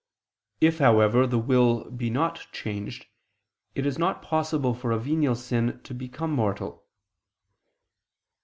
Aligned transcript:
If, 0.61 0.79
however, 0.79 1.27
the 1.27 1.37
will 1.37 1.87
be 1.91 2.09
not 2.09 2.47
changed, 2.51 3.05
it 3.75 3.85
is 3.85 3.99
not 3.99 4.23
possible 4.23 4.73
for 4.73 4.91
a 4.91 4.97
venial 4.97 5.35
sin 5.35 5.79
to 5.83 5.93
become 5.93 6.31
mortal. 6.31 6.87